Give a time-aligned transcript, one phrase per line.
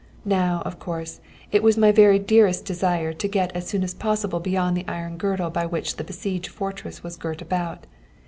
[0.25, 1.21] Now, of course,
[1.51, 5.15] it was my very dearest desire to get as soon as possible beyond the iron
[5.15, 7.85] girdle by which the besieged fortress was girt about.